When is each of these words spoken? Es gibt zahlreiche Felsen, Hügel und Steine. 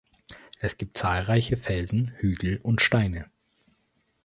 Es 0.57 0.77
gibt 0.79 0.97
zahlreiche 0.97 1.57
Felsen, 1.57 2.07
Hügel 2.15 2.59
und 2.63 2.81
Steine. 2.81 3.29